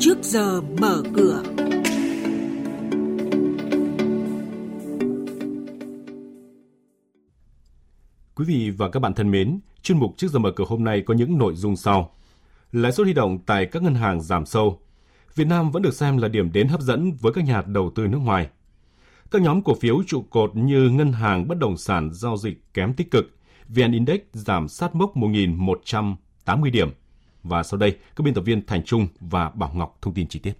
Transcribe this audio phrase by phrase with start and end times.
[0.00, 1.42] trước giờ mở cửa.
[8.34, 11.02] Quý vị và các bạn thân mến, chuyên mục trước giờ mở cửa hôm nay
[11.06, 12.14] có những nội dung sau.
[12.72, 14.80] Lãi suất huy động tại các ngân hàng giảm sâu.
[15.34, 18.06] Việt Nam vẫn được xem là điểm đến hấp dẫn với các nhà đầu tư
[18.06, 18.48] nước ngoài.
[19.30, 22.94] Các nhóm cổ phiếu trụ cột như ngân hàng bất động sản giao dịch kém
[22.94, 23.24] tích cực,
[23.68, 26.90] VN Index giảm sát mốc 1.180 điểm.
[27.42, 30.38] Và sau đây, các biên tập viên Thành Trung và Bảo Ngọc thông tin chi
[30.38, 30.52] tiết.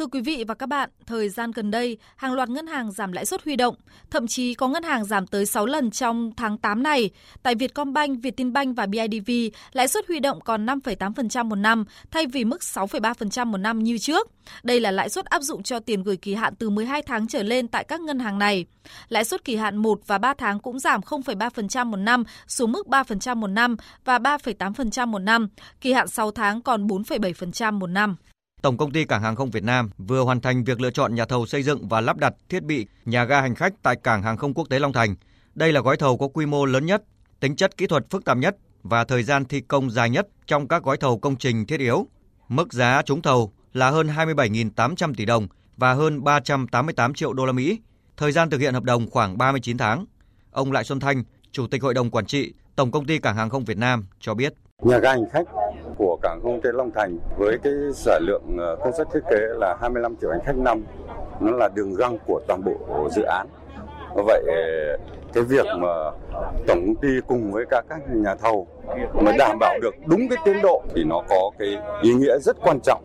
[0.00, 3.12] Thưa quý vị và các bạn, thời gian gần đây, hàng loạt ngân hàng giảm
[3.12, 3.74] lãi suất huy động,
[4.10, 7.10] thậm chí có ngân hàng giảm tới 6 lần trong tháng 8 này.
[7.42, 9.30] Tại Vietcombank, Vietinbank và BIDV,
[9.72, 13.98] lãi suất huy động còn 5,8% một năm thay vì mức 6,3% một năm như
[13.98, 14.28] trước.
[14.62, 17.42] Đây là lãi suất áp dụng cho tiền gửi kỳ hạn từ 12 tháng trở
[17.42, 18.64] lên tại các ngân hàng này.
[19.08, 22.86] Lãi suất kỳ hạn 1 và 3 tháng cũng giảm 0,3% một năm xuống mức
[22.86, 25.48] 3% một năm và 3,8% một năm.
[25.80, 28.16] Kỳ hạn 6 tháng còn 4,7% một năm.
[28.62, 31.24] Tổng công ty Cảng hàng không Việt Nam vừa hoàn thành việc lựa chọn nhà
[31.24, 34.36] thầu xây dựng và lắp đặt thiết bị nhà ga hành khách tại Cảng hàng
[34.36, 35.14] không quốc tế Long Thành.
[35.54, 37.02] Đây là gói thầu có quy mô lớn nhất,
[37.40, 40.68] tính chất kỹ thuật phức tạp nhất và thời gian thi công dài nhất trong
[40.68, 42.06] các gói thầu công trình thiết yếu.
[42.48, 47.52] Mức giá trúng thầu là hơn 27.800 tỷ đồng và hơn 388 triệu đô la
[47.52, 47.78] Mỹ.
[48.16, 50.04] Thời gian thực hiện hợp đồng khoảng 39 tháng.
[50.50, 53.50] Ông Lại Xuân Thanh, Chủ tịch Hội đồng Quản trị Tổng công ty Cảng hàng
[53.50, 54.54] không Việt Nam cho biết.
[54.82, 55.46] Nhà ga hành khách
[56.00, 59.38] của cảng không tế Long Thành với cái sản lượng ờ, công suất thiết kế
[59.38, 60.84] là 25 triệu hành khách năm
[61.40, 63.46] nó là đường găng của toàn bộ dự án.
[64.14, 64.96] Vậy ờ,
[65.32, 66.10] cái việc mà
[66.66, 68.66] tổng công ty cùng với các các nhà thầu
[69.14, 72.56] mà đảm bảo được đúng cái tiến độ thì nó có cái ý nghĩa rất
[72.62, 73.02] quan trọng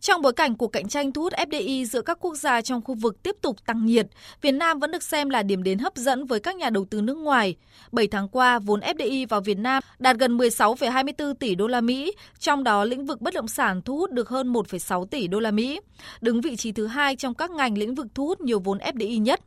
[0.00, 2.94] trong bối cảnh cuộc cạnh tranh thu hút FDI giữa các quốc gia trong khu
[2.94, 4.06] vực tiếp tục tăng nhiệt,
[4.40, 7.00] Việt Nam vẫn được xem là điểm đến hấp dẫn với các nhà đầu tư
[7.00, 7.56] nước ngoài.
[7.92, 12.12] 7 tháng qua, vốn FDI vào Việt Nam đạt gần 16,24 tỷ đô la Mỹ,
[12.38, 15.50] trong đó lĩnh vực bất động sản thu hút được hơn 1,6 tỷ đô la
[15.50, 15.80] Mỹ,
[16.20, 19.20] đứng vị trí thứ hai trong các ngành lĩnh vực thu hút nhiều vốn FDI
[19.20, 19.40] nhất.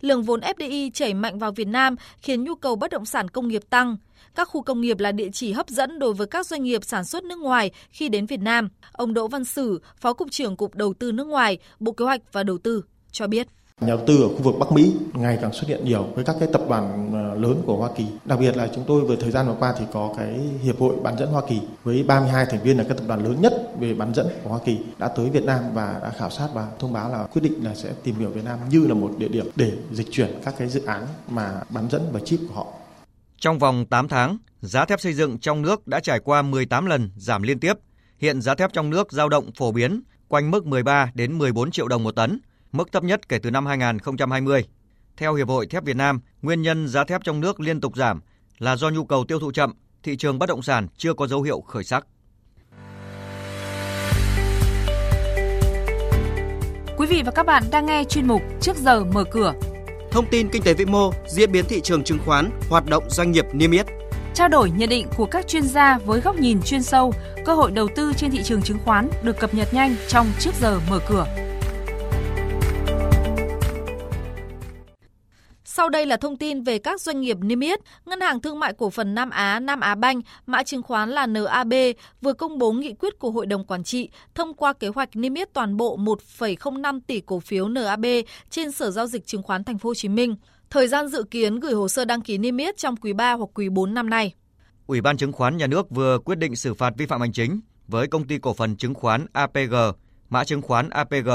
[0.00, 3.48] Lượng vốn FDI chảy mạnh vào Việt Nam khiến nhu cầu bất động sản công
[3.48, 3.96] nghiệp tăng.
[4.34, 7.04] Các khu công nghiệp là địa chỉ hấp dẫn đối với các doanh nghiệp sản
[7.04, 8.68] xuất nước ngoài khi đến Việt Nam.
[8.92, 12.32] Ông Đỗ Văn Sử, Phó Cục trưởng Cục Đầu tư nước ngoài, Bộ Kế hoạch
[12.32, 13.46] và Đầu tư cho biết.
[13.80, 16.36] Nhà đầu tư ở khu vực Bắc Mỹ ngày càng xuất hiện nhiều với các
[16.40, 18.06] cái tập đoàn ờ, lớn của Hoa Kỳ.
[18.24, 20.96] Đặc biệt là chúng tôi vừa thời gian vừa qua thì có cái hiệp hội
[21.02, 23.94] bán dẫn Hoa Kỳ với 32 thành viên là các tập đoàn lớn nhất về
[23.94, 26.92] bán dẫn của Hoa Kỳ đã tới Việt Nam và đã khảo sát và thông
[26.92, 29.46] báo là quyết định là sẽ tìm hiểu Việt Nam như là một địa điểm
[29.56, 32.66] để dịch chuyển các cái dự án mà bán dẫn và chip của họ.
[33.38, 37.10] Trong vòng 8 tháng, giá thép xây dựng trong nước đã trải qua 18 lần
[37.16, 37.74] giảm liên tiếp.
[38.18, 41.88] Hiện giá thép trong nước giao động phổ biến quanh mức 13 đến 14 triệu
[41.88, 42.40] đồng một tấn,
[42.76, 44.64] mức thấp nhất kể từ năm 2020.
[45.16, 48.20] Theo Hiệp hội Thép Việt Nam, nguyên nhân giá thép trong nước liên tục giảm
[48.58, 49.72] là do nhu cầu tiêu thụ chậm,
[50.02, 52.06] thị trường bất động sản chưa có dấu hiệu khởi sắc.
[56.96, 59.52] Quý vị và các bạn đang nghe chuyên mục Trước giờ mở cửa.
[60.10, 63.32] Thông tin kinh tế vĩ mô, diễn biến thị trường chứng khoán, hoạt động doanh
[63.32, 63.86] nghiệp niêm yết.
[64.34, 67.12] Trao đổi nhận định của các chuyên gia với góc nhìn chuyên sâu,
[67.44, 70.54] cơ hội đầu tư trên thị trường chứng khoán được cập nhật nhanh trong Trước
[70.60, 71.45] giờ mở cửa.
[75.86, 77.80] Sau đây là thông tin về các doanh nghiệp niêm yết.
[78.06, 81.26] Ngân hàng Thương mại Cổ phần Nam Á Nam Á Banh, mã chứng khoán là
[81.26, 81.72] NAB,
[82.22, 85.34] vừa công bố nghị quyết của Hội đồng Quản trị thông qua kế hoạch niêm
[85.34, 88.04] yết toàn bộ 1,05 tỷ cổ phiếu NAB
[88.50, 90.36] trên Sở Giao dịch Chứng khoán Thành phố Hồ Chí Minh.
[90.70, 93.50] Thời gian dự kiến gửi hồ sơ đăng ký niêm yết trong quý 3 hoặc
[93.54, 94.34] quý 4 năm nay.
[94.86, 97.60] Ủy ban Chứng khoán Nhà nước vừa quyết định xử phạt vi phạm hành chính
[97.88, 99.74] với công ty cổ phần chứng khoán APG,
[100.28, 101.28] mã chứng khoán APG,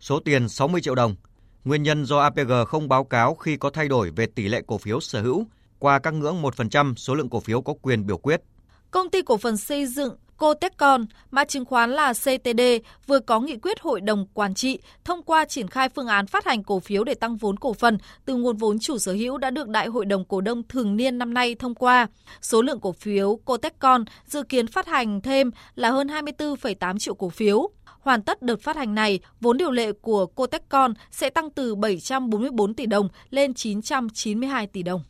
[0.00, 1.16] số tiền 60 triệu đồng
[1.64, 4.78] Nguyên nhân do APG không báo cáo khi có thay đổi về tỷ lệ cổ
[4.78, 5.46] phiếu sở hữu
[5.78, 8.42] qua các ngưỡng 1% số lượng cổ phiếu có quyền biểu quyết.
[8.90, 12.60] Công ty cổ phần xây dựng Cotecon, mã chứng khoán là CTD,
[13.06, 16.44] vừa có nghị quyết hội đồng quản trị thông qua triển khai phương án phát
[16.44, 19.50] hành cổ phiếu để tăng vốn cổ phần từ nguồn vốn chủ sở hữu đã
[19.50, 22.06] được Đại hội đồng cổ đông thường niên năm nay thông qua.
[22.42, 27.28] Số lượng cổ phiếu Cotecon dự kiến phát hành thêm là hơn 24,8 triệu cổ
[27.28, 27.70] phiếu.
[28.02, 32.74] Hoàn tất đợt phát hành này, vốn điều lệ của Cotecon sẽ tăng từ 744
[32.74, 35.02] tỷ đồng lên 992 tỷ đồng.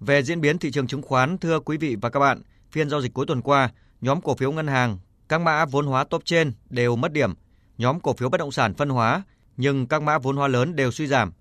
[0.00, 3.00] Về diễn biến thị trường chứng khoán, thưa quý vị và các bạn, phiên giao
[3.00, 4.98] dịch cuối tuần qua, nhóm cổ phiếu ngân hàng,
[5.28, 7.34] các mã vốn hóa top trên đều mất điểm,
[7.78, 9.22] nhóm cổ phiếu bất động sản phân hóa,
[9.56, 11.32] nhưng các mã vốn hóa lớn đều suy giảm.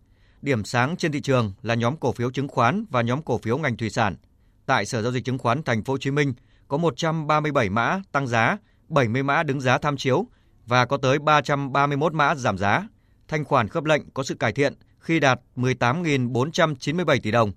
[0.41, 3.57] Điểm sáng trên thị trường là nhóm cổ phiếu chứng khoán và nhóm cổ phiếu
[3.57, 4.15] ngành thủy sản.
[4.65, 6.33] Tại Sở giao dịch chứng khoán Thành phố Hồ Chí Minh
[6.67, 8.57] có 137 mã tăng giá,
[8.89, 10.27] 70 mã đứng giá tham chiếu
[10.67, 12.87] và có tới 331 mã giảm giá.
[13.27, 17.51] Thanh khoản khớp lệnh có sự cải thiện khi đạt 18.497 tỷ đồng.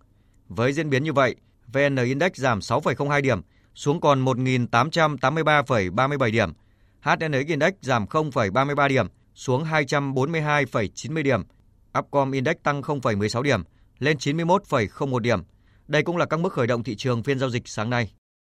[0.49, 1.37] Với diễn biến như vậy,
[1.67, 3.41] VN Index giảm 6,02 điểm
[3.75, 6.53] xuống còn 1.883,37 điểm.
[7.01, 11.43] HNX Index giảm 0,33 điểm xuống 242,90 điểm.
[11.99, 13.63] Upcom Index tăng 0,16 điểm
[13.99, 15.43] lên 91,01 điểm.
[15.89, 18.13] Đây cũng là các mức khởi động thị trường phiên giao dịch sáng nay.